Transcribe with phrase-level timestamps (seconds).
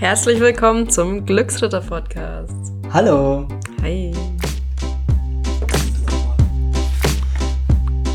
[0.00, 2.72] Herzlich willkommen zum Glücksritter Podcast.
[2.90, 3.46] Hallo.
[3.82, 4.10] Hi.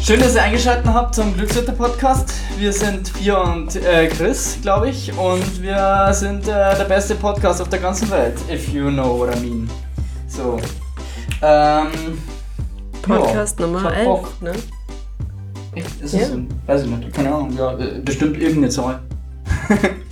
[0.01, 2.33] Schön, dass ihr eingeschaltet habt zum Glücksritter Podcast.
[2.57, 7.61] Wir sind Pia und äh, Chris, glaube ich, und wir sind äh, der beste Podcast
[7.61, 9.69] auf der ganzen Welt, if you know what I mean.
[10.27, 10.59] So.
[11.43, 12.17] Ähm,
[13.03, 14.41] Podcast ja, Nummer ich hab 11, Bock.
[14.41, 14.51] ne?
[15.75, 16.01] Echt?
[16.01, 16.19] Ist Ja.
[16.21, 16.37] das so?
[16.65, 17.55] Weiß ich nicht, keine Ahnung.
[17.55, 18.99] Ja, äh, bestimmt irgendeine Zahl.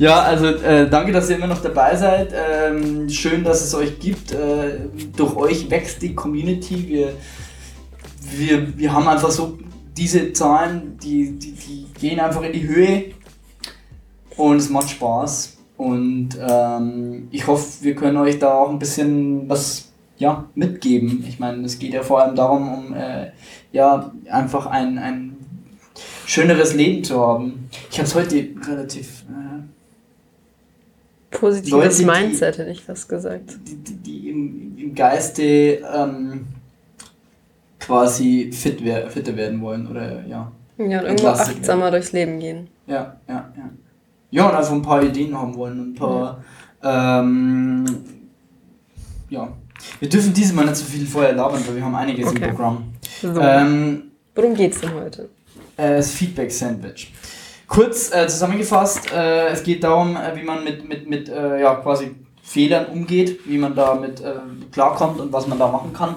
[0.00, 2.32] ja, also äh, danke, dass ihr immer noch dabei seid.
[2.34, 4.32] Ähm, schön, dass es euch gibt.
[4.32, 4.80] Äh,
[5.14, 6.88] durch euch wächst die Community.
[6.88, 7.12] Wir,
[8.32, 9.58] wir, wir haben einfach so
[9.94, 13.12] diese Zahlen, die, die, die gehen einfach in die Höhe
[14.38, 15.58] und es macht Spaß.
[15.76, 21.24] Und ähm, ich hoffe, wir können euch da auch ein bisschen was ja, mitgeben.
[21.28, 23.32] Ich meine, es geht ja vor allem darum, um äh,
[23.72, 25.36] ja, einfach ein, ein
[26.24, 27.68] schöneres Leben zu haben.
[27.90, 29.24] Ich habe es heute relativ.
[29.28, 29.49] Äh,
[31.30, 33.56] Positives Leute, die- Mindset, hätte ich fast gesagt.
[33.66, 36.46] die, die, die im, im Geiste ähm,
[37.78, 40.50] quasi fit wer fitter werden wollen oder ja.
[40.78, 42.68] Ja, und irgendwo achtsamer durchs Leben gehen.
[42.86, 43.70] Ja, ja, ja.
[44.32, 46.42] Ja, und einfach ein paar Ideen haben wollen und ein paar.
[46.82, 47.84] Ähm,
[49.28, 49.52] ja.
[49.98, 52.44] Wir dürfen dieses Mal nicht so viel vorher labern, weil wir haben einiges Okay.
[52.44, 52.84] im Programm.
[53.20, 54.04] So, Ähm,
[54.34, 55.28] worum geht's denn heute?
[55.76, 57.12] äh, das Feedback Sandwich.
[57.70, 61.76] Kurz äh, zusammengefasst, äh, es geht darum, äh, wie man mit, mit, mit äh, ja,
[61.76, 64.32] quasi Fehlern umgeht, wie man damit äh,
[64.72, 66.16] klarkommt und was man da machen kann,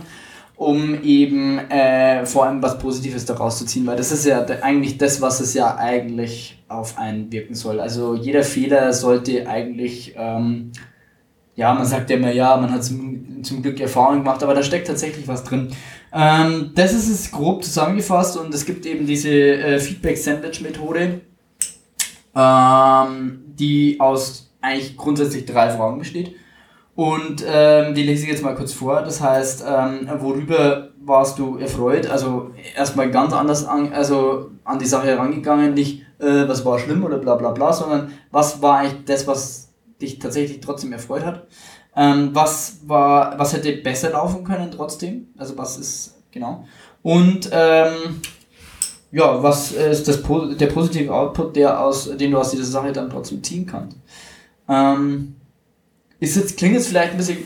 [0.55, 4.97] um eben äh, vor allem was Positives daraus zu ziehen, weil das ist ja eigentlich
[4.97, 7.79] das, was es ja eigentlich auf einen wirken soll.
[7.79, 10.71] Also jeder Fehler sollte eigentlich, ähm,
[11.55, 14.63] ja, man sagt ja immer, ja, man hat zum, zum Glück Erfahrung gemacht, aber da
[14.63, 15.67] steckt tatsächlich was drin.
[16.11, 21.21] Ähm, das ist es grob zusammengefasst und es gibt eben diese Feedback-Sandwich-Methode,
[22.35, 26.35] ähm, die aus eigentlich grundsätzlich drei Fragen besteht.
[26.95, 29.01] Und ähm, die lese ich jetzt mal kurz vor.
[29.01, 32.07] Das heißt, ähm, worüber warst du erfreut?
[32.07, 37.03] Also erstmal ganz anders an, also an die Sache herangegangen, nicht äh, was war schlimm
[37.03, 39.69] oder bla bla bla, sondern was war eigentlich das, was
[40.01, 41.47] dich tatsächlich trotzdem erfreut hat?
[41.95, 45.29] Ähm, was war, was hätte besser laufen können trotzdem?
[45.37, 46.65] Also was ist, genau.
[47.01, 48.21] Und ähm,
[49.13, 50.23] ja, was ist das,
[50.57, 53.95] der positive Output, der aus, den du aus dieser Sache dann trotzdem ziehen kannst?
[54.67, 55.35] Ähm,
[56.19, 57.37] ist jetzt, klingt jetzt vielleicht ein bisschen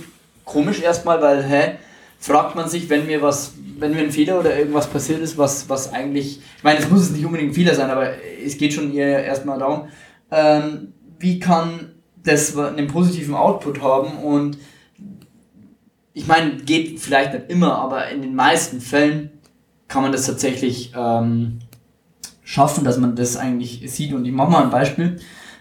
[0.45, 1.73] komisch erstmal, weil, hä,
[2.19, 5.67] fragt man sich, wenn mir was, wenn mir ein Fehler oder irgendwas passiert ist, was,
[5.67, 8.11] was eigentlich, ich meine, es muss es nicht unbedingt ein Fehler sein, aber
[8.43, 9.89] es geht schon eher erstmal darum,
[10.31, 14.57] ähm, wie kann das einen positiven Output haben und
[16.13, 19.36] ich meine, geht vielleicht nicht immer, aber in den meisten Fällen
[19.87, 21.59] kann man das tatsächlich ähm,
[22.43, 24.13] schaffen, dass man das eigentlich sieht.
[24.13, 25.19] Und ich mache mal ein Beispiel.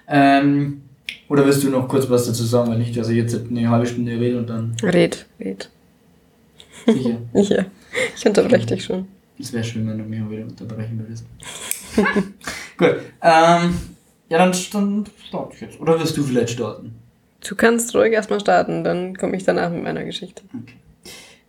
[0.08, 0.82] Ähm,
[1.28, 3.86] oder willst du noch kurz was dazu sagen, weil nicht, dass ich jetzt eine halbe
[3.86, 5.68] Stunde rede und dann Red, red.
[6.86, 7.18] sicher.
[7.32, 7.64] Ja,
[8.14, 9.08] ich unterbreche dich schon.
[9.38, 11.24] Es wäre schön, wenn du mich auch wieder unterbrechen würdest.
[12.76, 12.96] Gut.
[13.22, 13.78] Ähm,
[14.28, 15.80] ja, dann, dann starte ich jetzt.
[15.80, 16.94] Oder wirst du vielleicht starten?
[17.46, 20.42] Du kannst ruhig erstmal starten, dann komme ich danach mit meiner Geschichte.
[20.54, 20.74] Okay.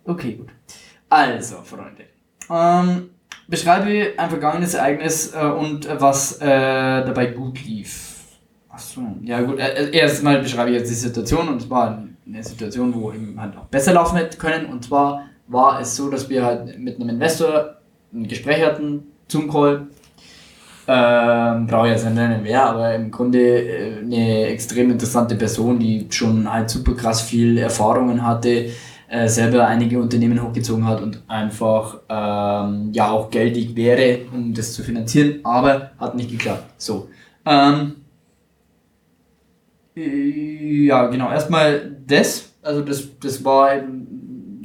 [0.06, 0.50] Okay, gut.
[1.10, 2.04] Also, Freunde.
[2.50, 3.10] Ähm,
[3.48, 8.16] beschreibe ein vergangenes Ereignis äh, und äh, was äh, dabei gut lief.
[8.70, 9.60] Achso, ja gut.
[9.60, 13.58] Äh, erstmal beschreibe ich jetzt die Situation und es war eine Situation, wo eben halt
[13.58, 14.66] auch besser laufen hätte können.
[14.68, 17.78] Und zwar war es so, dass wir halt mit einem Investor
[18.14, 19.88] ein Gespräch hatten, Zoom-Call.
[20.90, 25.80] Ähm, brauche ich jetzt nicht nennen wer, aber im Grunde äh, eine extrem interessante Person,
[25.80, 28.68] die schon halt super krass viel Erfahrungen hatte,
[29.10, 34.74] äh, selber einige Unternehmen hochgezogen hat und einfach ähm, ja auch geldig wäre, um das
[34.74, 36.66] zu finanzieren, aber hat nicht geklappt.
[36.78, 37.08] So.
[37.46, 37.96] Ähm,
[39.96, 41.32] äh, ja, genau.
[41.32, 43.72] Erstmal das, also das, das war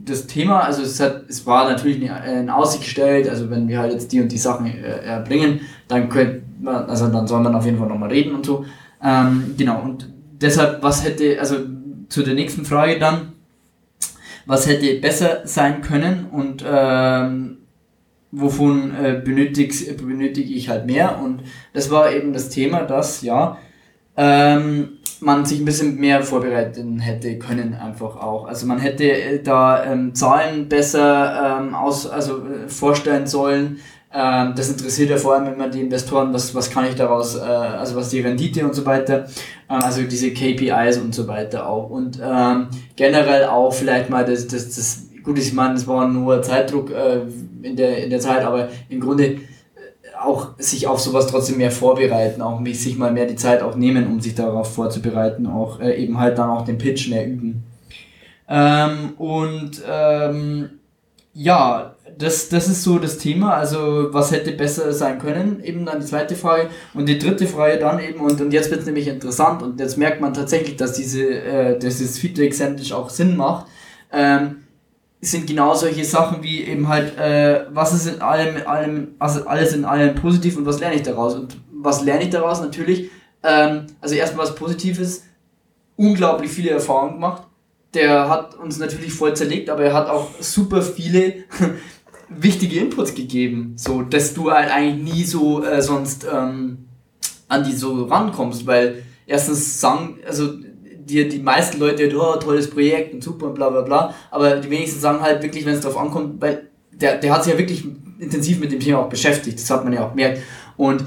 [0.04, 3.92] das Thema, also es hat, es war natürlich in Aussicht gestellt, also wenn wir halt
[3.92, 7.64] jetzt die und die Sachen äh, erbringen, dann könnte man, also dann soll man auf
[7.64, 8.64] jeden Fall nochmal reden und so.
[9.02, 10.08] Ähm, genau, und
[10.40, 11.56] deshalb, was hätte, also
[12.08, 13.31] zu der nächsten Frage dann,
[14.46, 17.58] was hätte besser sein können und ähm,
[18.30, 21.42] wovon äh, benötig, benötige ich halt mehr und
[21.72, 23.58] das war eben das Thema, dass ja
[24.16, 28.46] ähm, man sich ein bisschen mehr vorbereiten hätte können einfach auch.
[28.46, 33.78] Also man hätte äh, da ähm, Zahlen besser ähm, aus, also äh, vorstellen sollen.
[34.14, 37.40] Ähm, das interessiert ja vor allem immer die Investoren, was, was kann ich daraus, äh,
[37.40, 39.26] also was die Rendite und so weiter,
[39.68, 41.88] äh, also diese KPIs und so weiter auch.
[41.88, 46.42] Und ähm, generell auch vielleicht mal das, das, das gut, ich meine, es war nur
[46.42, 47.20] Zeitdruck äh,
[47.62, 49.38] in, der, in der Zeit, aber im Grunde äh,
[50.20, 54.06] auch sich auf sowas trotzdem mehr vorbereiten, auch sich mal mehr die Zeit auch nehmen,
[54.08, 57.64] um sich darauf vorzubereiten, auch äh, eben halt dann auch den Pitch mehr üben.
[58.46, 60.70] Ähm, und ähm,
[61.32, 63.54] ja, das, das ist so das Thema.
[63.54, 65.62] Also, was hätte besser sein können?
[65.62, 66.68] Eben dann die zweite Frage.
[66.94, 69.98] Und die dritte Frage dann eben, und, und jetzt wird es nämlich interessant und jetzt
[69.98, 73.66] merkt man tatsächlich, dass diese, äh, dieses Feedback Sandwich auch Sinn macht.
[74.12, 74.62] Ähm,
[75.24, 79.72] sind genau solche Sachen wie eben halt, äh, was ist in allem, allem, also alles
[79.72, 81.34] in allem positiv und was lerne ich daraus?
[81.34, 82.60] Und was lerne ich daraus?
[82.60, 83.08] Natürlich,
[83.44, 85.22] ähm, also erstmal was Positives,
[85.96, 87.44] unglaublich viele Erfahrungen gemacht.
[87.94, 91.44] Der hat uns natürlich voll zerlegt, aber er hat auch super viele
[92.38, 96.78] wichtige Inputs gegeben, so dass du halt eigentlich nie so äh, sonst ähm,
[97.48, 100.54] an die so rankommst, weil erstens sagen, also
[101.04, 104.70] dir die meisten Leute, oh, tolles Projekt und super und bla bla bla, aber die
[104.70, 107.84] wenigsten sagen halt wirklich, wenn es darauf ankommt, weil der, der hat sich ja wirklich
[108.18, 110.42] intensiv mit dem Thema auch beschäftigt, das hat man ja auch gemerkt
[110.76, 111.04] und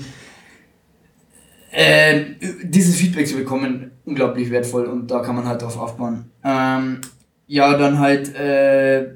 [1.72, 2.25] äh,
[2.63, 6.31] dieses Feedback zu bekommen, unglaublich wertvoll und da kann man halt drauf aufbauen.
[6.44, 7.01] Ähm,
[7.48, 9.16] ja, dann halt äh,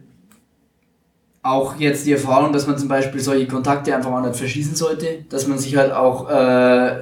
[1.49, 5.25] auch jetzt die Erfahrung, dass man zum Beispiel solche Kontakte einfach mal nicht verschießen sollte,
[5.29, 6.33] dass man sich halt auch äh,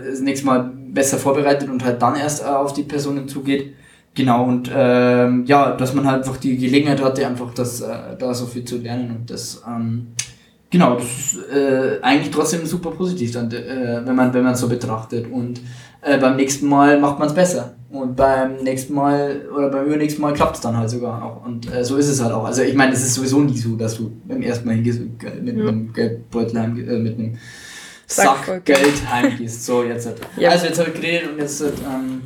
[0.10, 3.74] das nächste Mal besser vorbereitet und halt dann erst äh, auf die Personen zugeht.
[4.16, 8.34] Genau, und ähm, ja, dass man halt einfach die Gelegenheit hatte, einfach das, äh, da
[8.34, 10.08] so viel zu lernen und das, ähm,
[10.72, 14.68] genau, das ist äh, eigentlich trotzdem super positiv, dann, äh, wenn man wenn man so
[14.68, 15.62] betrachtet und
[16.02, 17.74] äh, beim nächsten Mal macht man es besser.
[17.90, 21.46] Und beim nächsten Mal oder beim übernächsten Mal klappt es dann halt sogar auch.
[21.46, 22.44] Und äh, so ist es halt auch.
[22.44, 25.24] Also ich meine, es ist sowieso nie so, dass du beim ersten Mal hingehst mit
[25.24, 25.32] ja.
[25.32, 27.38] einem Geldbeutel heim, äh, mit einem
[28.06, 29.66] Sack, Sack Geld heimgehst.
[29.66, 30.06] So, jetzt.
[30.06, 30.18] Halt.
[30.38, 30.52] Ja.
[30.52, 32.22] Also jetzt habe ich geredet und jetzt ähm,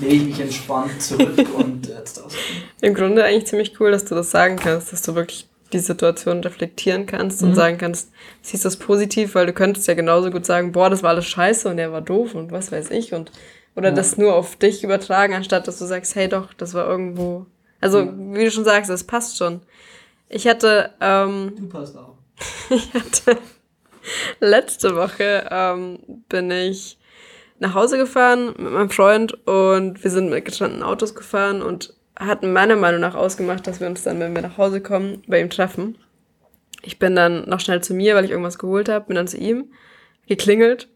[0.00, 2.32] lege ich mich entspannt zurück und jetzt aus.
[2.80, 6.40] Im Grunde eigentlich ziemlich cool, dass du das sagen kannst, dass du wirklich die Situation
[6.40, 7.48] reflektieren kannst mhm.
[7.48, 8.10] und sagen kannst,
[8.42, 11.26] siehst du das positiv, weil du könntest ja genauso gut sagen, boah, das war alles
[11.26, 13.30] scheiße und er war doof und was weiß ich und
[13.76, 13.94] oder ja.
[13.94, 17.46] das nur auf dich übertragen, anstatt dass du sagst, hey doch, das war irgendwo.
[17.80, 18.12] Also, ja.
[18.14, 19.60] wie du schon sagst, das passt schon.
[20.28, 20.90] Ich hatte.
[21.00, 22.16] Ähm, du passt auch.
[22.70, 23.38] ich hatte.
[24.40, 26.98] Letzte Woche ähm, bin ich
[27.58, 32.52] nach Hause gefahren mit meinem Freund und wir sind mit getrennten Autos gefahren und hatten
[32.52, 35.50] meiner Meinung nach ausgemacht, dass wir uns dann, wenn wir nach Hause kommen, bei ihm
[35.50, 35.96] treffen.
[36.82, 39.36] Ich bin dann noch schnell zu mir, weil ich irgendwas geholt habe, bin dann zu
[39.36, 39.72] ihm,
[40.26, 40.88] geklingelt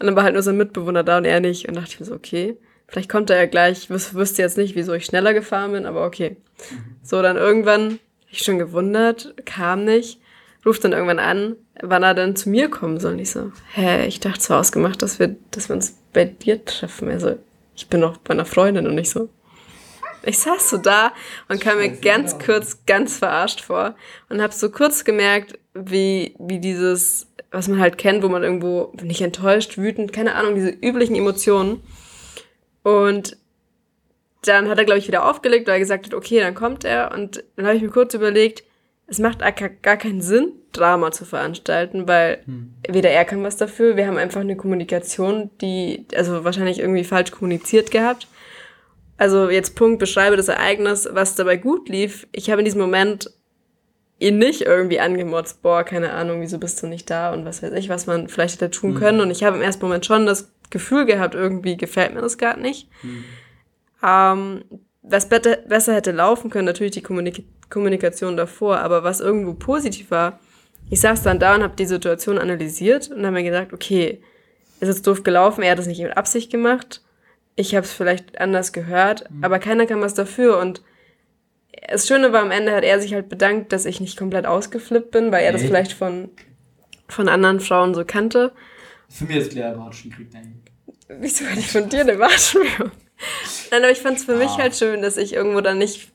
[0.00, 1.68] und dann war halt nur sein Mitbewohner da und er nicht.
[1.68, 2.56] Und dachte ich mir so, okay,
[2.88, 3.90] vielleicht kommt er ja gleich.
[3.90, 6.36] Ich wüsste jetzt nicht, wieso ich schneller gefahren bin, aber okay.
[6.70, 6.96] Mhm.
[7.02, 7.98] So, dann irgendwann,
[8.30, 10.18] ich schon gewundert, kam nicht,
[10.64, 13.12] ruft dann irgendwann an, wann er dann zu mir kommen soll.
[13.12, 16.64] Und ich so, hä, ich dachte zwar ausgemacht, dass wir, dass wir uns bei dir
[16.64, 17.10] treffen.
[17.10, 17.36] Also,
[17.76, 19.28] ich bin noch bei einer Freundin und nicht so.
[20.22, 21.12] Ich saß so da
[21.48, 23.94] und kam mir ganz kurz ganz verarscht vor
[24.28, 28.92] und habe so kurz gemerkt, wie, wie dieses was man halt kennt, wo man irgendwo
[29.02, 31.82] nicht enttäuscht, wütend, keine Ahnung, diese üblichen Emotionen.
[32.82, 33.36] Und
[34.42, 37.12] dann hat er, glaube ich, wieder aufgelegt, weil er gesagt hat, okay, dann kommt er.
[37.12, 38.62] Und dann habe ich mir kurz überlegt,
[39.06, 42.74] es macht gar keinen Sinn, Drama zu veranstalten, weil hm.
[42.88, 47.32] weder er kann was dafür, wir haben einfach eine Kommunikation, die, also wahrscheinlich irgendwie falsch
[47.32, 48.28] kommuniziert gehabt.
[49.20, 52.26] Also jetzt Punkt, beschreibe das Ereignis, was dabei gut lief.
[52.32, 53.30] Ich habe in diesem Moment
[54.18, 57.74] ihn nicht irgendwie angemotzt, boah, keine Ahnung, wieso bist du nicht da und was weiß
[57.74, 58.98] ich, was man vielleicht hätte tun mhm.
[58.98, 59.20] können.
[59.20, 62.62] Und ich habe im ersten Moment schon das Gefühl gehabt, irgendwie gefällt mir das gerade
[62.62, 62.88] nicht.
[63.02, 63.24] Mhm.
[64.02, 64.64] Ähm,
[65.02, 70.40] was besser, hätte laufen können, natürlich die Kommunik Kommunikation davor, aber was irgendwo positiv war,
[70.88, 74.22] ich saß dann da und habe die Situation analysiert und habe mir gesagt, okay,
[74.80, 77.02] ist jetzt doof gelaufen, er hat es nicht mit Absicht gemacht,
[77.60, 79.44] ich habe es vielleicht anders gehört, mhm.
[79.44, 80.82] aber keiner kann was dafür und
[81.88, 85.10] das Schöne war, am Ende hat er sich halt bedankt, dass ich nicht komplett ausgeflippt
[85.10, 86.28] bin, weil er das vielleicht von,
[87.08, 88.52] von anderen Frauen so kannte.
[89.08, 90.62] Für mich ist klar, Watschen kriegt einen.
[91.08, 92.62] Wieso hatte ich von dir eine Watschen?
[93.70, 94.38] Nein, aber ich fand es für ah.
[94.38, 96.12] mich halt schön, dass ich irgendwo dann nicht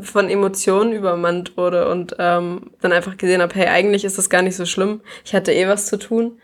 [0.00, 4.42] von Emotionen übermannt wurde und ähm, dann einfach gesehen habe, hey, eigentlich ist das gar
[4.42, 5.00] nicht so schlimm.
[5.24, 6.38] Ich hatte eh was zu tun.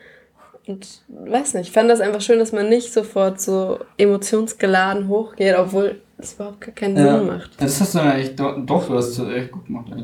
[0.66, 5.56] Und weiß nicht, ich fand das einfach schön, dass man nicht sofort so emotionsgeladen hochgeht,
[5.58, 7.50] obwohl es überhaupt gar keinen ja, Sinn macht.
[7.60, 9.86] Das hast du ja echt, doch, du hast es echt gut gemacht.
[9.90, 9.96] Ja.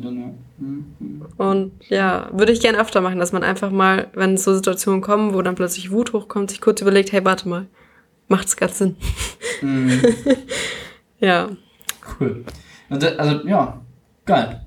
[0.59, 1.25] Mhm.
[1.39, 5.33] Und ja, würde ich gerne öfter machen, dass man einfach mal, wenn so Situationen kommen,
[5.33, 7.67] wo dann plötzlich Wut hochkommt, sich kurz überlegt, hey, warte mal,
[8.29, 8.97] macht's gerade Sinn?
[9.63, 10.03] Mhm.
[11.21, 11.49] ja.
[12.21, 12.45] Cool.
[12.91, 13.81] Also, also ja,
[14.27, 14.61] geil.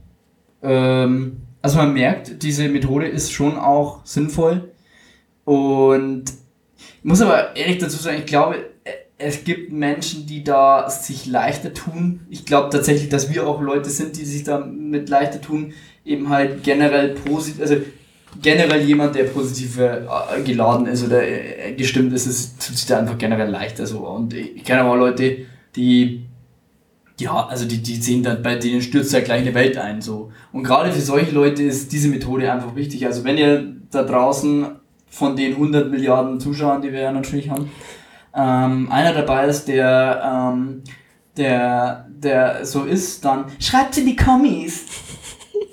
[0.63, 4.72] Ähm, also man merkt, diese Methode ist schon auch sinnvoll
[5.45, 6.25] und
[6.99, 8.57] ich muss aber ehrlich dazu sagen, ich glaube,
[9.17, 12.21] es gibt Menschen, die da sich leichter tun.
[12.29, 15.73] Ich glaube tatsächlich, dass wir auch Leute sind, die sich da mit leichter tun,
[16.05, 17.77] eben halt generell positiv, also
[18.41, 20.01] generell jemand, der positiv äh,
[20.43, 23.99] geladen ist oder äh, gestimmt ist, es tut sich da einfach generell leichter so.
[23.99, 25.45] Und ich kenne aber auch Leute,
[25.75, 26.25] die
[27.19, 30.01] ja, also die, die sehen dann, bei denen stürzt ja gleich eine Welt ein.
[30.01, 33.05] so Und gerade für solche Leute ist diese Methode einfach wichtig.
[33.05, 34.65] Also wenn ihr da draußen
[35.13, 37.69] von den 100 Milliarden Zuschauern, die wir ja natürlich haben,
[38.35, 40.81] ähm, einer dabei ist, der, ähm,
[41.37, 44.85] der, der so ist, dann schreibt in die Kommis.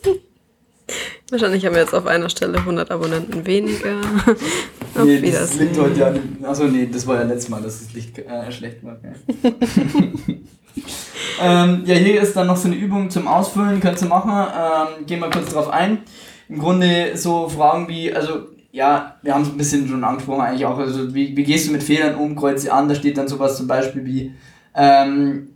[1.30, 4.00] Wahrscheinlich haben wir jetzt auf einer Stelle 100 Abonnenten weniger.
[4.26, 6.12] auf nee, das liegt heute ja.
[6.46, 8.98] Achso, nee, das war ja letztes Mal, dass das Licht äh, schlecht war.
[9.02, 9.12] Ja.
[11.62, 14.32] ähm, ja, hier ist dann noch so eine Übung zum Ausfüllen, könnt ihr machen.
[14.32, 15.98] Ähm, gehen wir kurz drauf ein.
[16.48, 20.66] Im Grunde so Fragen wie, also ja, wir haben es ein bisschen schon angesprochen eigentlich
[20.66, 23.56] auch, also wie, wie gehst du mit Fehlern um, kreuze an, da steht dann sowas
[23.56, 24.34] zum Beispiel wie,
[24.74, 25.48] ähm,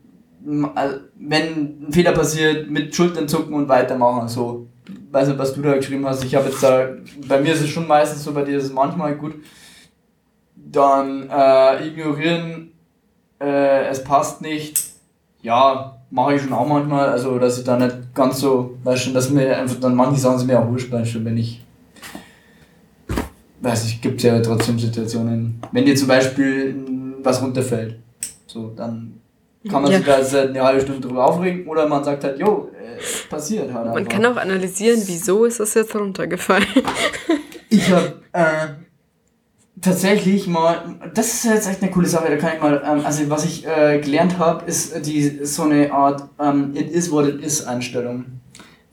[0.74, 4.66] also, wenn ein Fehler passiert, mit Schultern zucken und weitermachen, so.
[5.10, 6.88] Weiß nicht, was du da geschrieben hast, ich habe jetzt da,
[7.28, 9.34] bei mir ist es schon meistens so, bei dir ist es manchmal gut,
[10.56, 12.72] dann äh, ignorieren,
[13.40, 14.82] äh, es passt nicht,
[15.40, 19.12] ja, mache ich schon auch manchmal, also dass ich da nicht ganz so, weißt du,
[19.12, 21.63] dass mir einfach dann manche Sachen sind mir auch wurscht, weißt du, wenn ich
[23.64, 25.60] weiß ich, gibt ja trotzdem Situationen.
[25.72, 26.76] Wenn dir zum Beispiel
[27.22, 27.98] was runterfällt,
[28.46, 29.20] so, dann
[29.68, 29.98] kann man ja.
[29.98, 33.94] sich da eine halbe Stunde drüber aufregen oder man sagt halt, jo, äh, passiert halt.
[33.94, 36.66] Man kann auch analysieren, wieso ist das jetzt runtergefallen.
[37.70, 38.66] ich habe äh,
[39.80, 43.28] tatsächlich mal, das ist jetzt echt eine coole Sache, da kann ich mal, ähm, also
[43.30, 47.42] was ich äh, gelernt habe, ist die so eine Art ähm, It is what it
[47.42, 48.26] is Einstellung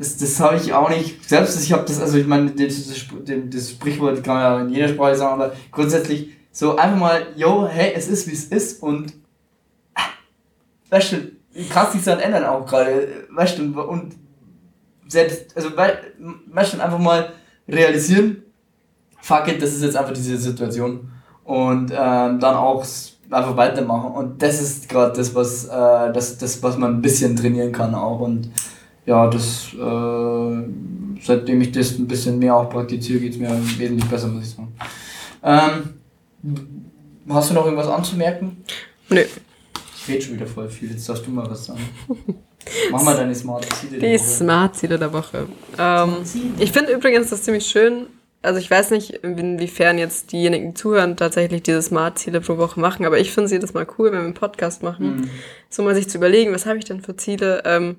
[0.01, 3.69] das, das habe ich auch nicht, selbst ich habe das, also ich meine, das, das,
[3.69, 7.93] Sprichwort kann man ja in jeder Sprache sagen, aber grundsätzlich so einfach mal, yo, hey,
[7.95, 9.13] es ist wie es ist und
[9.93, 10.05] ah,
[10.89, 11.17] weißt du,
[11.69, 14.15] kannst dich dann ändern auch gerade, weißt du, und
[15.07, 17.33] selbst, also weißt du, einfach mal
[17.67, 18.41] realisieren,
[19.21, 21.11] fuck it, das ist jetzt einfach diese Situation
[21.43, 22.83] und ähm, dann auch
[23.29, 27.35] einfach weitermachen und das ist gerade das, was, äh, das, das, was man ein bisschen
[27.35, 28.49] trainieren kann auch und
[29.05, 34.09] ja, das, äh, seitdem ich das ein bisschen mehr auch praktiziere, geht es mir wesentlich
[34.09, 34.73] besser, muss ich sagen.
[35.43, 36.53] Ähm,
[37.29, 38.63] hast du noch irgendwas anzumerken?
[39.09, 39.23] Nö.
[39.95, 41.81] Ich rede schon wieder voll viel, jetzt darfst du mal was sagen.
[42.91, 44.11] Mach mal deine Smart Ziele der Woche.
[44.11, 45.47] Die Smart Ziele der Woche.
[45.79, 46.15] Ähm,
[46.59, 48.07] ich finde übrigens das ziemlich schön.
[48.43, 53.05] Also ich weiß nicht, inwiefern jetzt diejenigen, die zuhören, tatsächlich diese Smart-Ziele pro Woche machen,
[53.05, 55.29] aber ich finde es jedes Mal cool, wenn wir einen Podcast machen, mhm.
[55.69, 57.97] so mal sich zu überlegen, was habe ich denn für Ziele, ähm,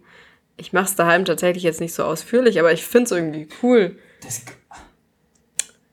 [0.57, 3.97] ich mache es daheim tatsächlich jetzt nicht so ausführlich, aber ich finde es irgendwie cool.
[4.23, 4.43] Das,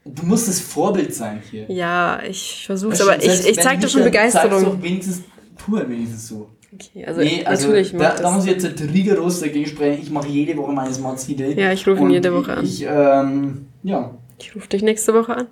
[0.06, 1.66] du musst das Vorbild sein hier.
[1.70, 4.64] Ja, ich versuche es, aber ich, ich zeige dir schon Begeisterung.
[4.64, 5.24] Doch wenigstens,
[5.58, 6.50] tu halt wenigstens so.
[6.72, 10.04] Okay, also, nee, also natürlich da, da muss ich jetzt rigoros dagegen sprechen.
[10.04, 11.54] Ich mache jede Woche meine Smart Ziele.
[11.54, 12.64] Ja, ich rufe ihn jede Woche an.
[12.64, 14.14] Ich, ähm, ja.
[14.38, 15.48] Ich rufe dich nächste Woche an.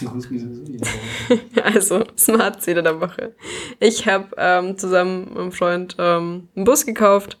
[1.64, 3.34] also, Smart Ziele der Woche.
[3.80, 7.38] Ich habe ähm, zusammen mit einem Freund ähm, einen Bus gekauft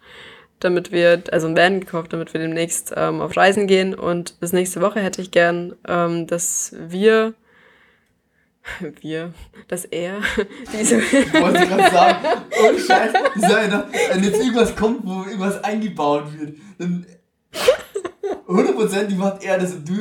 [0.60, 3.94] damit wir, also ein Van gekauft, damit wir demnächst ähm, auf Reisen gehen.
[3.94, 7.34] Und bis nächste Woche hätte ich gern, ähm, dass wir,
[9.00, 9.32] wir,
[9.68, 10.20] dass er
[10.72, 10.98] diese.
[10.98, 12.26] Ich wollte gerade sagen,
[12.62, 13.14] oh Scheiße,
[14.12, 17.06] wenn jetzt irgendwas kommt, wo irgendwas eingebaut wird, dann
[18.46, 19.94] 100% macht er das und du.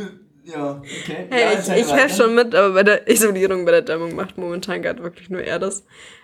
[0.44, 1.28] Ja, okay.
[1.30, 4.36] Hey, ja, ich, ich helfe schon mit, aber bei der Isolierung, bei der Dämmung macht
[4.36, 5.84] momentan gerade wirklich nur er das.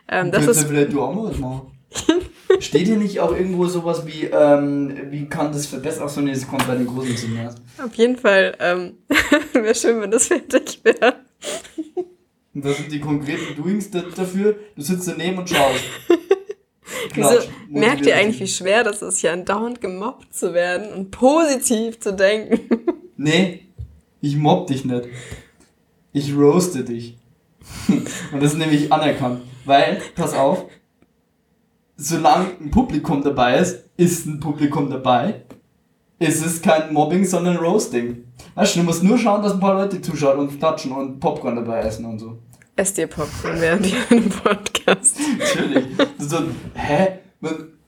[0.09, 1.71] Ähm, das ist vielleicht du auch mal was machen.
[2.59, 6.03] Steht hier nicht auch irgendwo sowas wie, ähm, wie kann das verbessern?
[6.03, 7.55] Achso, nee, das kommt bei den großen Zimmern.
[7.83, 8.97] Auf jeden Fall, ähm,
[9.53, 11.15] wäre schön, wenn das fertig wäre.
[12.53, 14.55] Und was sind die konkreten Doings dafür?
[14.75, 15.83] Du sitzt daneben und schaust.
[17.13, 21.99] Wieso merkt ihr eigentlich, wie schwer das ist, hier andauernd gemobbt zu werden und positiv
[21.99, 22.59] zu denken?
[23.17, 23.61] Nee,
[24.19, 25.07] ich mobb dich nicht.
[26.11, 27.15] Ich roaste dich.
[27.87, 29.41] Und das ist nämlich anerkannt.
[29.63, 30.65] Weil, pass auf,
[31.97, 35.43] solange ein Publikum dabei ist, ist ein Publikum dabei.
[36.19, 38.23] Es ist kein Mobbing, sondern Roasting.
[38.55, 41.55] Weißt du, du musst nur schauen, dass ein paar Leute zuschauen und klatschen und Popcorn
[41.55, 42.37] dabei essen und so.
[42.77, 45.17] Esst ihr Popcorn während ihr einen Podcast?
[45.39, 45.85] Natürlich.
[46.17, 46.39] So,
[46.73, 47.19] hä?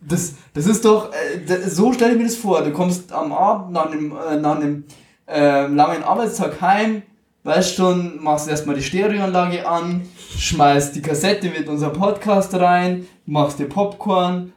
[0.02, 2.62] Das, das ist doch, äh, so stelle ich mir das vor.
[2.62, 4.86] Du kommst am Abend nach einem, äh, nach einem
[5.28, 7.02] äh, langen Arbeitstag heim,
[7.44, 10.04] weißt schon, machst erstmal die Stereoanlage an,
[10.38, 14.54] schmeißt die Kassette mit unserem Podcast rein, machst dir Popcorn,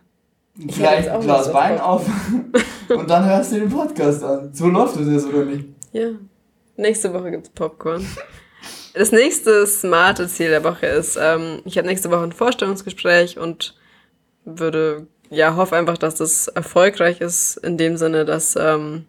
[0.69, 2.07] vielleicht ein Glas Wein auf
[2.89, 4.51] und dann hörst du den Podcast an.
[4.53, 5.67] So läuft das jetzt, oder nicht?
[5.93, 6.11] Ja.
[6.77, 8.07] Nächste Woche gibt es Popcorn.
[8.95, 13.77] Das nächste smarte Ziel der Woche ist, ähm, ich habe nächste Woche ein Vorstellungsgespräch und
[14.45, 19.05] würde, ja, hoffe einfach, dass das erfolgreich ist, in dem Sinne, dass ähm,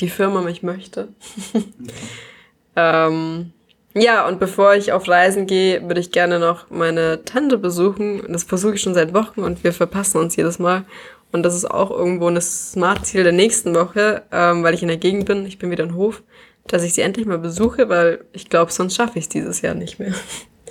[0.00, 1.08] die Firma mich möchte.
[2.76, 3.52] ähm,
[3.94, 8.22] ja, und bevor ich auf Reisen gehe, würde ich gerne noch meine Tante besuchen.
[8.28, 10.84] Das versuche ich schon seit Wochen und wir verpassen uns jedes Mal.
[11.32, 14.98] Und das ist auch irgendwo ein Smart-Ziel der nächsten Woche, ähm, weil ich in der
[14.98, 15.46] Gegend bin.
[15.46, 16.22] Ich bin wieder in Hof,
[16.66, 19.74] dass ich sie endlich mal besuche, weil ich glaube, sonst schaffe ich es dieses Jahr
[19.74, 20.14] nicht mehr.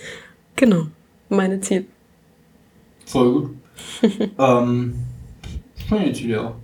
[0.56, 0.88] genau,
[1.30, 1.86] meine Ziel.
[3.06, 3.50] Voll gut.
[4.40, 4.96] ähm,
[5.88, 6.56] schöne Ziele auch.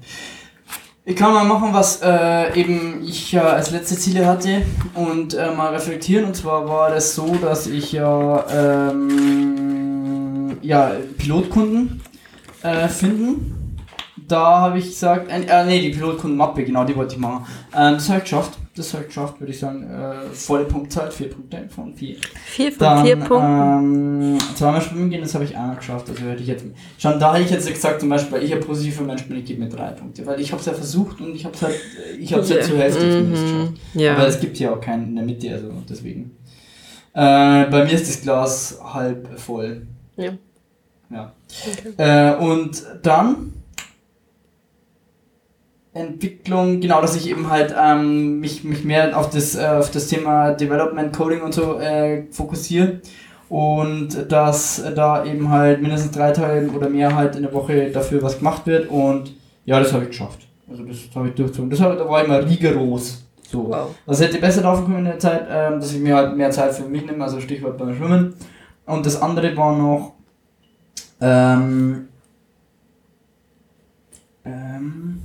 [1.09, 5.51] Ich kann mal machen, was äh, eben ich ja als letzte Ziele hatte und äh,
[5.51, 6.25] mal reflektieren.
[6.25, 8.43] Und zwar war das so, dass ich ja,
[8.91, 12.03] ähm, ja Pilotkunden
[12.61, 13.57] äh, finden
[14.27, 17.45] da habe ich gesagt, äh, äh, nee, die Pilotkundenmappe, genau, die wollte ich machen.
[17.73, 18.57] Ähm, das habe ich geschafft.
[18.77, 19.83] Das habe ich geschafft, würde ich sagen.
[19.83, 22.17] Äh, volle Punktzahl, vier Punkte von vier.
[22.45, 24.33] Vier von Dann, vier Punkten.
[24.33, 26.09] Ähm, zweimal schwimmen gehen, das habe ich einmal geschafft.
[26.09, 26.65] Also hätte ich jetzt.
[26.97, 29.63] Schon da hätte ich jetzt gesagt, zum Beispiel, ich ein positiver Mensch bin, ich gebe
[29.63, 30.25] mir drei Punkte.
[30.25, 31.75] Weil ich habe es ja versucht und ich habe es halt,
[32.19, 32.59] ich habe es yeah.
[32.59, 33.51] halt zur Hälfte zumindest mhm.
[33.51, 33.73] geschafft.
[33.95, 34.15] Ja.
[34.15, 36.37] Aber es gibt ja auch keinen in der Mitte, also deswegen.
[37.13, 39.87] Äh, bei mir ist das Glas halb voll.
[40.17, 40.33] Ja.
[41.09, 41.33] Ja.
[41.65, 41.93] Okay.
[41.97, 43.53] Äh, und dann
[45.97, 50.07] Entwicklung, genau, dass ich eben halt ähm, mich, mich mehr auf das, äh, auf das
[50.07, 53.01] Thema Development, Coding und so äh, fokussiere
[53.49, 58.21] und dass da eben halt mindestens drei Tage oder mehr halt in der Woche dafür
[58.21, 59.33] was gemacht wird und
[59.65, 60.47] ja, das habe ich geschafft.
[60.69, 61.69] Also das habe ich durchgezogen.
[61.69, 63.25] Das da war ich mal rigoros.
[63.49, 63.69] So.
[63.69, 63.95] Wow.
[64.05, 66.73] Das hätte besser laufen können in der Zeit, ähm, dass ich mir halt mehr Zeit
[66.73, 68.33] für mich nehme, also Stichwort beim Schwimmen.
[68.85, 70.13] Und das andere war noch
[71.21, 72.07] ähm,
[74.45, 75.16] ähm,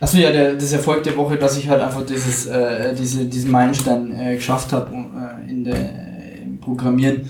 [0.00, 3.50] Achso, ja, der, das Erfolg der Woche, dass ich halt einfach dieses, äh, diese, diesen
[3.50, 5.76] Meilenstein äh, geschafft habe äh, in der,
[6.42, 7.28] im Programmieren,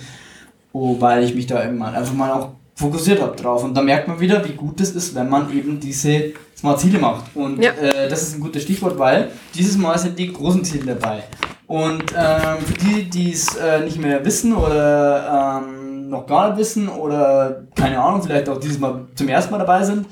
[0.73, 3.65] oh, weil ich mich da eben mal einfach mal auch fokussiert habe drauf.
[3.65, 6.99] Und da merkt man wieder, wie gut es ist, wenn man eben diese Smart Ziele
[6.99, 7.25] macht.
[7.35, 7.73] Und ja.
[7.73, 11.25] äh, das ist ein gutes Stichwort, weil dieses Mal sind die großen Ziele dabei.
[11.67, 16.59] Und ähm, für die, die es äh, nicht mehr wissen oder ähm, noch gar nicht
[16.59, 20.07] wissen oder keine Ahnung, vielleicht auch dieses Mal zum ersten Mal dabei sind,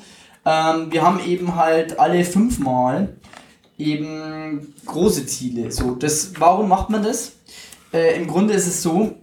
[0.45, 3.17] ähm, wir haben eben halt alle fünfmal
[3.79, 5.71] eben große Ziele.
[5.71, 7.33] So, das, warum macht man das?
[7.93, 9.15] Äh, Im Grunde ist es so,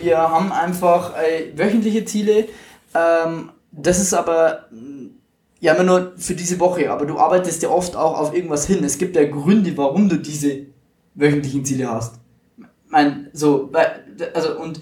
[0.00, 2.48] wir haben einfach äh, wöchentliche Ziele.
[2.94, 4.68] Ähm, das ist aber
[5.60, 8.84] ja immer nur für diese Woche, aber du arbeitest ja oft auch auf irgendwas hin.
[8.84, 10.66] Es gibt ja Gründe, warum du diese
[11.14, 12.16] wöchentlichen Ziele hast.
[12.88, 13.72] Mein, so,
[14.34, 14.80] also und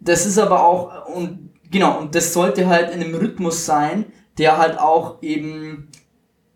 [0.00, 4.06] das ist aber auch und genau und das sollte halt in einem Rhythmus sein,
[4.38, 5.88] der halt auch eben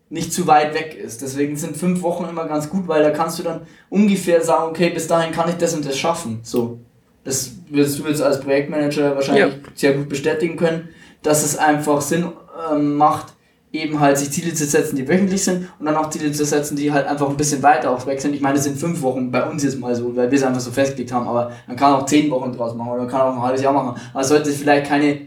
[0.09, 1.21] nicht zu weit weg ist.
[1.21, 4.89] Deswegen sind fünf Wochen immer ganz gut, weil da kannst du dann ungefähr sagen, okay,
[4.89, 6.41] bis dahin kann ich das und das schaffen.
[6.43, 6.79] So.
[7.23, 9.59] Das wirst du jetzt als Projektmanager wahrscheinlich ja.
[9.73, 10.89] sehr gut bestätigen können,
[11.21, 12.27] dass es einfach Sinn
[12.71, 13.33] ähm, macht,
[13.71, 16.75] eben halt sich Ziele zu setzen, die wöchentlich sind und dann auch Ziele zu setzen,
[16.75, 18.33] die halt einfach ein bisschen weiter auch weg sind.
[18.33, 20.59] Ich meine, das sind fünf Wochen bei uns jetzt mal so, weil wir es einfach
[20.59, 23.35] so festgelegt haben, aber man kann auch zehn Wochen draus machen oder man kann auch
[23.35, 24.01] ein halbes Jahr machen.
[24.13, 25.21] Man sollte vielleicht keine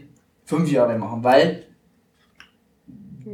[0.45, 1.64] fünf Jahre machen, weil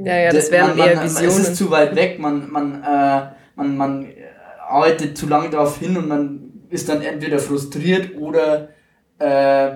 [0.06, 1.30] ja, ja, das wären man, eher Visionen.
[1.30, 3.22] Es ist zu weit weg, man, man, äh,
[3.56, 4.08] man, man
[4.68, 8.70] arbeitet zu lange darauf hin und man ist dann entweder frustriert oder
[9.20, 9.72] äh,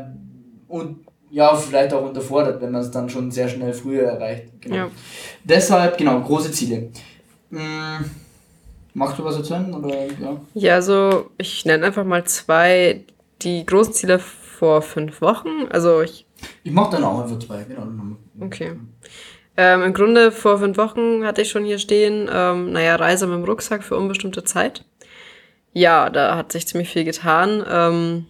[0.67, 4.45] und ja, vielleicht auch unterfordert, wenn man es dann schon sehr schnell früher erreicht.
[4.61, 4.75] Genau.
[4.75, 4.91] Ja.
[5.43, 6.91] Deshalb, genau, große Ziele.
[7.49, 8.05] Hm,
[8.93, 9.73] machst du was erzählen?
[9.73, 10.41] Oder, ja?
[10.53, 13.03] ja, also ich nenne einfach mal zwei,
[13.41, 15.67] die großen Ziele vor fünf Wochen.
[15.69, 16.25] Also ich.
[16.63, 17.85] Ich mach dann auch einfach zwei, genau.
[18.39, 18.71] Okay.
[19.57, 23.37] Ähm, Im Grunde vor fünf Wochen hatte ich schon hier stehen, ähm, naja, Reise mit
[23.37, 24.83] dem Rucksack für unbestimmte Zeit.
[25.71, 27.63] Ja, da hat sich ziemlich viel getan.
[27.69, 28.25] Ähm,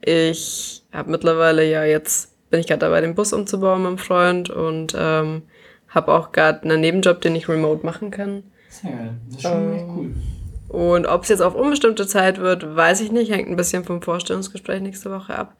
[0.00, 4.50] ich habe mittlerweile ja jetzt, bin ich gerade dabei, den Bus umzubauen mit einem Freund
[4.50, 5.42] und ähm,
[5.88, 8.42] habe auch gerade einen Nebenjob, den ich remote machen kann.
[8.68, 10.04] Sehr geil, das ist schon echt cool.
[10.04, 10.22] Ähm,
[10.68, 14.02] und ob es jetzt auf unbestimmte Zeit wird, weiß ich nicht, hängt ein bisschen vom
[14.02, 15.56] Vorstellungsgespräch nächste Woche ab.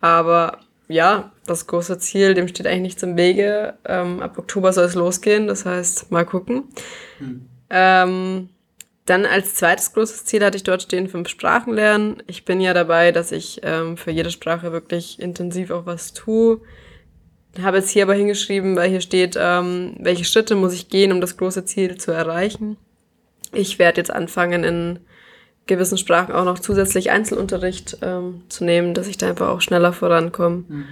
[0.00, 0.58] Aber
[0.88, 3.74] ja, das große Ziel, dem steht eigentlich nichts im Wege.
[3.84, 6.64] Ähm, ab Oktober soll es losgehen, das heißt, mal gucken.
[7.18, 7.48] Hm.
[7.70, 8.48] Ähm,
[9.04, 12.22] dann als zweites großes Ziel hatte ich dort stehen, fünf Sprachen lernen.
[12.26, 16.60] Ich bin ja dabei, dass ich ähm, für jede Sprache wirklich intensiv auch was tue.
[17.62, 21.20] Habe jetzt hier aber hingeschrieben, weil hier steht, ähm, welche Schritte muss ich gehen, um
[21.20, 22.76] das große Ziel zu erreichen.
[23.52, 24.98] Ich werde jetzt anfangen, in
[25.68, 29.92] gewissen Sprachen auch noch zusätzlich Einzelunterricht ähm, zu nehmen, dass ich da einfach auch schneller
[29.92, 30.64] vorankomme.
[30.66, 30.84] Mhm.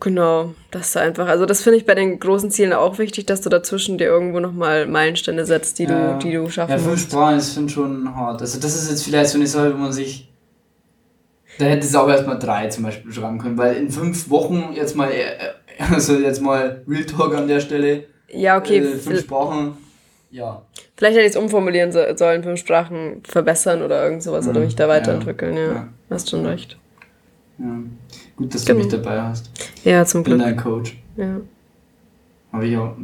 [0.00, 1.28] Genau, das da einfach.
[1.28, 4.40] Also das finde ich bei den großen Zielen auch wichtig, dass du dazwischen dir irgendwo
[4.40, 6.14] nochmal Meilensteine setzt, die ja.
[6.14, 8.40] du, die du schaffen Ja, fünf Sprachen, das finde ich schon hart.
[8.40, 10.32] Also das ist jetzt vielleicht so eine Sache, wo man sich.
[11.58, 14.96] Da hätte es auch erstmal drei zum Beispiel schreiben können, weil in fünf Wochen jetzt
[14.96, 15.36] mal, äh,
[15.90, 18.04] also jetzt mal Real Talk an der Stelle.
[18.32, 18.78] Ja, okay.
[18.78, 19.76] Äh, fünf Sprachen,
[20.30, 20.62] ja.
[21.00, 24.66] Vielleicht hätte ich es umformulieren so, sollen, fünf Sprachen verbessern oder irgend sowas oder Mhm.
[24.66, 25.72] mich da weiterentwickeln, ja.
[25.72, 25.88] Ja.
[26.10, 26.76] Hast schon recht.
[27.56, 27.64] Ja.
[28.36, 28.84] Gut, dass du Genau.
[28.84, 29.50] mich dabei hast.
[29.82, 30.46] Ja, zum Bin Glück.
[30.46, 30.98] dein Coach.
[31.16, 31.40] Ja.
[32.62, 32.94] Ich auch.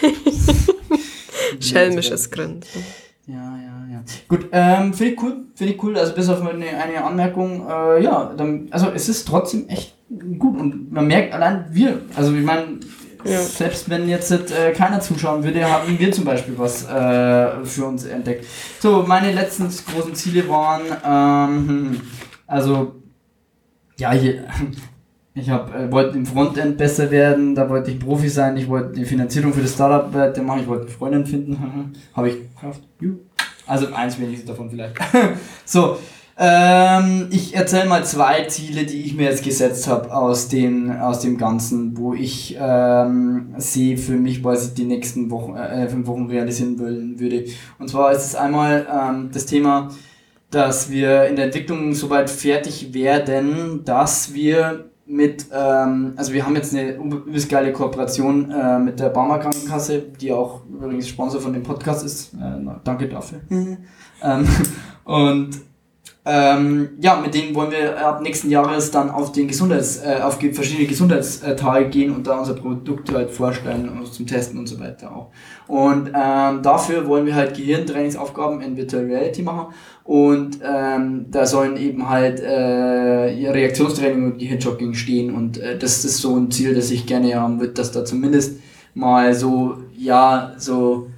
[1.60, 2.84] Schelmisches Grinsen.
[3.26, 4.02] Ja, ja, ja.
[4.28, 5.98] Gut, ähm, finde ich cool, finde ich cool.
[5.98, 9.94] Also bis auf eine, eine Anmerkung, äh, ja, dann, also es ist trotzdem echt
[10.38, 12.78] gut und man merkt allein wir, also ich meine,
[13.24, 13.40] Ja.
[13.40, 18.04] selbst wenn jetzt äh, keiner zuschauen würde, haben wir zum Beispiel was äh, für uns
[18.04, 18.44] entdeckt.
[18.80, 22.00] So, meine letzten großen Ziele waren, ähm, hm,
[22.46, 22.96] also,
[23.96, 24.44] ja, hier,
[25.34, 29.04] ich äh, wollte im Frontend besser werden, da wollte ich Profi sein, ich wollte die
[29.04, 32.82] Finanzierung für das Startup weiter machen, ich wollte eine Freundin finden, habe ich geschafft.
[33.66, 34.96] Also eins wenigstens davon vielleicht.
[35.64, 35.96] so,
[36.42, 41.20] ähm, ich erzähle mal zwei Ziele, die ich mir jetzt gesetzt habe aus, den, aus
[41.20, 46.06] dem Ganzen, wo ich ähm, sehe für mich, was ich die nächsten Wochen, äh, fünf
[46.06, 47.44] Wochen realisieren wollen würde.
[47.78, 49.90] Und zwar ist es einmal ähm, das Thema,
[50.50, 56.56] dass wir in der Entwicklung soweit fertig werden, dass wir mit, ähm, also wir haben
[56.56, 61.52] jetzt eine übelst geile Kooperation äh, mit der Barmer Krankenkasse, die auch übrigens Sponsor von
[61.52, 62.32] dem Podcast ist.
[62.32, 63.40] Äh, danke dafür.
[63.50, 64.48] ähm,
[65.04, 65.69] und
[66.26, 70.38] ähm, ja, mit denen wollen wir ab nächsten Jahres dann auf den Gesundheits, äh, auf
[70.38, 75.16] verschiedene Gesundheitstage gehen und da unser Produkt halt vorstellen und zum Testen und so weiter
[75.16, 75.30] auch.
[75.66, 79.72] Und ähm, dafür wollen wir halt Gehirntrainingsaufgaben in Virtual Reality machen
[80.04, 86.18] und ähm, da sollen eben halt äh, Reaktionstraining und Gehirnjogging stehen und äh, das ist
[86.18, 88.60] so ein Ziel, das ich gerne haben würde, dass da zumindest
[88.92, 91.08] mal so, ja, so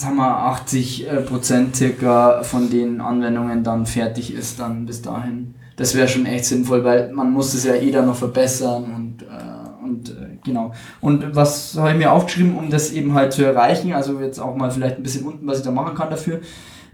[0.00, 5.54] sagen wir 80 äh, Prozent circa von den Anwendungen dann fertig ist dann bis dahin.
[5.76, 9.22] Das wäre schon echt sinnvoll, weil man muss es ja eh dann noch verbessern und,
[9.22, 10.72] äh, und äh, genau.
[11.00, 14.56] Und was habe ich mir aufgeschrieben, um das eben halt zu erreichen, also jetzt auch
[14.56, 16.40] mal vielleicht ein bisschen unten, was ich da machen kann dafür,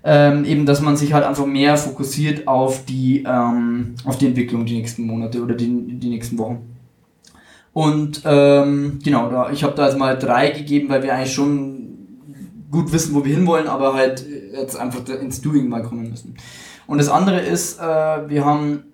[0.05, 4.66] ähm, eben, dass man sich halt einfach mehr fokussiert auf die, ähm, auf die Entwicklung
[4.66, 6.77] die nächsten Monate oder die, die nächsten Wochen.
[7.73, 11.76] Und ähm, genau, da, ich habe da jetzt mal drei gegeben, weil wir eigentlich schon
[12.77, 16.37] gut wissen, wo wir hinwollen, aber halt jetzt einfach ins Doing mal kommen müssen.
[16.87, 18.85] Und das andere ist, äh, wir haben,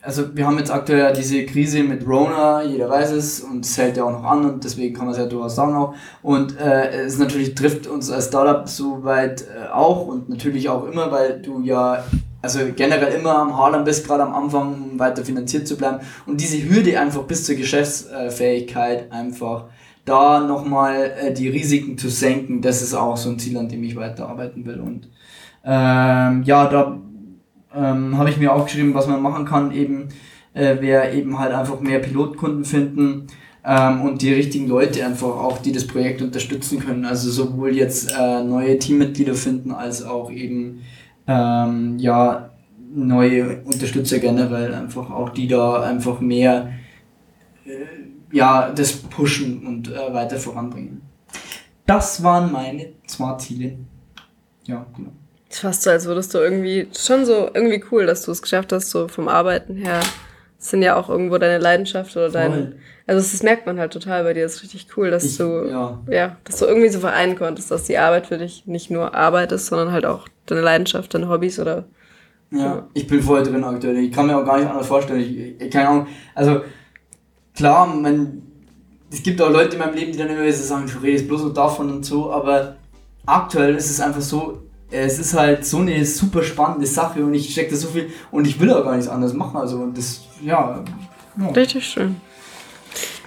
[0.00, 3.96] also wir haben jetzt aktuell diese Krise mit Rona, jeder weiß es und es hält
[3.96, 5.94] ja auch noch an und deswegen kann man es ja durchaus sagen auch.
[6.22, 11.12] Und äh, es natürlich trifft uns als Startup soweit äh, auch und natürlich auch immer,
[11.12, 12.02] weil du ja
[12.40, 16.00] also generell immer am Hadern bist, gerade am Anfang, um weiter finanziert zu bleiben.
[16.26, 19.66] Und diese Hürde einfach bis zur Geschäftsfähigkeit einfach
[20.04, 23.84] da nochmal äh, die Risiken zu senken, das ist auch so ein Ziel, an dem
[23.84, 24.80] ich weiterarbeiten will.
[24.80, 25.08] Und
[25.64, 26.98] ähm, ja, da
[27.74, 30.08] ähm, habe ich mir aufgeschrieben, was man machen kann, eben
[30.54, 33.28] äh, wäre eben halt einfach mehr Pilotkunden finden
[33.64, 37.04] ähm, und die richtigen Leute einfach auch, die das Projekt unterstützen können.
[37.04, 40.80] Also sowohl jetzt äh, neue Teammitglieder finden, als auch eben
[41.26, 42.50] ähm, ja
[42.94, 46.72] neue Unterstützer generell einfach auch, die da einfach mehr
[47.64, 48.01] äh,
[48.32, 51.02] ja, das pushen und äh, weiter voranbringen.
[51.86, 53.76] Das waren meine zwei Ziele.
[54.64, 55.10] Ja, genau.
[55.48, 58.40] Es ist fast so, als würdest du irgendwie, schon so irgendwie cool, dass du es
[58.40, 60.00] geschafft hast, so vom Arbeiten her.
[60.58, 62.52] Das sind ja auch irgendwo deine Leidenschaft oder dein.
[62.52, 62.76] Voll.
[63.06, 64.44] Also das, das merkt man halt total bei dir.
[64.44, 67.70] Das ist richtig cool, dass Ich, du, ja, ja, dass du irgendwie so vereinen konntest,
[67.72, 71.28] dass die Arbeit für dich nicht nur Arbeit ist, sondern halt auch deine Leidenschaft, deine
[71.28, 71.84] Hobbys oder.
[72.52, 73.96] ja, ich bin voll drin aktuell.
[73.98, 75.20] Ich kann mir auch gar nicht anders vorstellen.
[75.20, 76.06] Ich, ich, keine Ahnung.
[76.36, 76.62] Also,
[77.54, 78.42] klar, man,
[79.10, 81.28] es gibt auch Leute in meinem Leben, die dann immer wieder so sagen, du redest
[81.28, 82.76] bloß noch davon und so, aber
[83.26, 87.50] aktuell ist es einfach so, es ist halt so eine super spannende Sache und ich
[87.50, 89.56] stecke da so viel und ich will auch gar nichts anderes machen.
[89.56, 90.84] Also, das, ja.
[91.38, 91.48] ja.
[91.48, 92.16] Richtig schön.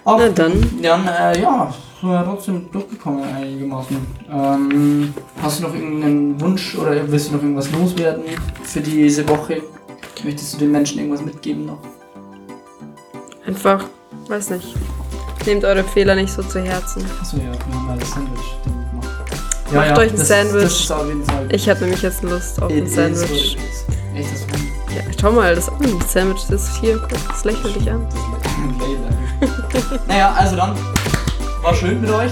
[0.04, 0.54] Auch, Na dann.
[0.82, 3.98] Dann, äh, ja, sind wir trotzdem durchgekommen einigermaßen.
[4.32, 8.24] Ähm, hast du noch irgendeinen Wunsch oder willst du noch irgendwas loswerden
[8.64, 9.64] für diese Woche?
[10.24, 11.80] Möchtest du den Menschen irgendwas mitgeben noch?
[13.46, 13.86] Einfach,
[14.30, 14.76] weiß nicht.
[15.46, 17.06] Nehmt eure Fehler nicht so zu Herzen.
[17.22, 19.16] Achso, ja, wir haben mal das Sandwich gemacht.
[19.72, 20.64] Macht euch ein das, Sandwich.
[20.64, 21.48] Das ist auf jeden Fall.
[21.52, 23.58] Ich habe nämlich jetzt Lust auf ein Sandwich.
[24.16, 24.42] Echt, das
[24.96, 28.08] Ja, schau mal, das mm, Sandwich das ist hier, guck, das lächelt dich an.
[30.08, 30.76] naja, also dann,
[31.62, 32.32] war schön mit euch.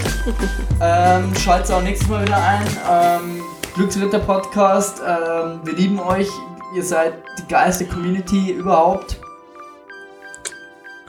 [0.80, 2.66] Ähm, Schaltet auch nächstes Mal wieder ein.
[2.90, 3.42] Ähm,
[3.74, 5.00] Glücksritter Podcast.
[5.00, 6.28] Ähm, wir lieben euch.
[6.74, 9.18] Ihr seid die geilste Community überhaupt.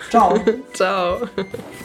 [0.09, 0.37] 赵
[0.73, 1.19] 赵。